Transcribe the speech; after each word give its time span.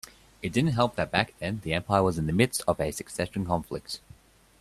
It 0.41 0.51
didn't 0.51 0.71
help 0.71 0.95
that 0.95 1.11
back 1.11 1.35
then 1.37 1.59
the 1.63 1.73
empire 1.75 2.01
was 2.01 2.17
in 2.17 2.25
the 2.25 2.33
midst 2.33 2.63
of 2.67 2.79
a 2.79 2.89
succession 2.89 3.45
conflict. 3.45 3.99